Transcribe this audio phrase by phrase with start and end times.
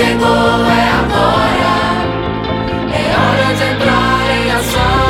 [0.00, 1.74] chegou, é agora.
[2.92, 5.00] É hora de entrar em ação.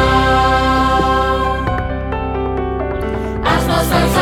[3.45, 4.20] As nossas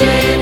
[0.00, 0.33] Yeah.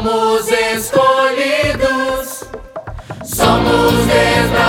[0.00, 0.98] somos escolhidos,
[3.22, 4.59] somos desbraçados.